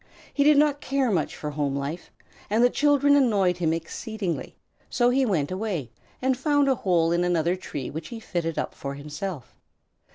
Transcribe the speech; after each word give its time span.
He 0.33 0.43
did 0.43 0.57
not 0.57 0.81
care 0.81 1.11
much 1.11 1.35
for 1.35 1.51
home 1.51 1.75
life, 1.75 2.09
and 2.49 2.63
the 2.63 2.71
children 2.71 3.15
annoyed 3.15 3.57
him 3.57 3.71
exceedingly, 3.71 4.55
so 4.89 5.11
he 5.11 5.27
went 5.27 5.51
away 5.51 5.91
and 6.23 6.35
found 6.35 6.67
a 6.67 6.73
hole 6.73 7.11
in 7.11 7.23
another 7.23 7.55
tree 7.55 7.91
which 7.91 8.07
he 8.07 8.19
fitted 8.19 8.57
up 8.57 8.73
for 8.73 8.95
himself. 8.95 9.55